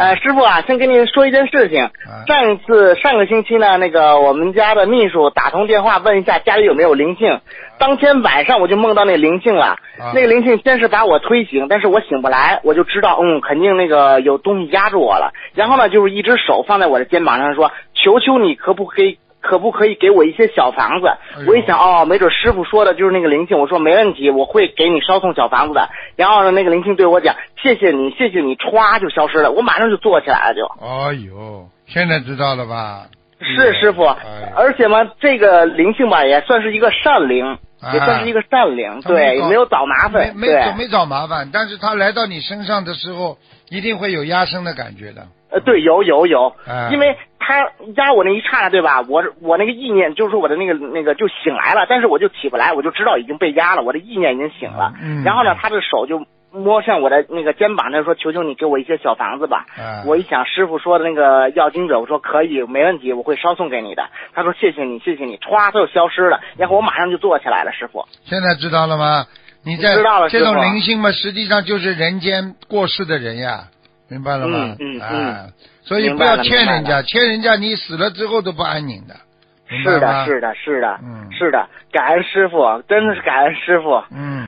[0.00, 1.84] 呃，师傅啊，先跟您说一件事情。
[1.84, 7.38] 啊上一次上个星期呢，那个我们家的秘书打通电话问一下家里有没有灵性。
[7.78, 15.34] 当天晚上我就梦到那灵性了，啊那个灵性先是把我推醒，但是我醒不来，我就知道，嗯，肯定那个有东西压住我了。
[15.54, 19.18] 然后呢，就是一只手放在我的肩膀上说：“求求你，可不可以？”
[19.50, 21.08] 可不可以给我一些小房子？
[21.08, 23.58] 哎我一想，哦，没准师傅说的就是那个灵性。
[23.58, 25.88] 我说没问题，我会给你捎送小房子的。
[26.14, 30.64] 然后呢，那个灵性对我讲：“谢谢你，谢谢你。”歘就消失了，我马上就坐起来了就。
[30.86, 33.06] 哎呦，现在知道了吧？
[33.42, 43.38] 是师傅，哎而且嘛，这个灵性吧，也算是一个善灵，啊也算是一个善灵，对，也没有找麻烦，没没找，没找麻烦，但是他来到你身上的时候，
[43.70, 45.26] 一定会有压身的感觉的。
[45.50, 49.00] 呃，对，有有有，哎因为他压我那一刹那，对吧？
[49.08, 54.92] 我我那个意念就是说我的那个那个就醒来了，但是我就起不来，我就知道已经被压了，我的意念已经醒了。
[55.02, 59.66] 嗯然后呢，他的手就摸向我的那个肩膀，他说：“求求你给我一些小房子吧。
[59.78, 64.08] 嗯我一想，师傅说的那个要经者，我说可以，没问题，我会捎送给你的。
[64.34, 66.40] 他说谢谢你，谢谢你，歘，他就消失了。
[66.58, 68.04] 然后我马上就坐起来了，师傅。
[68.24, 69.26] 现在知道了吗？
[69.62, 73.64] 你在知道了这种灵性嘛，实际上就是人间过世的人呀，
[74.10, 74.76] 明白了吗？
[74.80, 79.14] 嗯嗯嗯，所以不要欠人家，欠人家你死了之后都不安宁的，
[79.68, 81.30] 是的，是的，是的，嗯。
[81.32, 84.02] 是的，感恩师傅，真的是感恩师傅。
[84.10, 84.46] 嗯，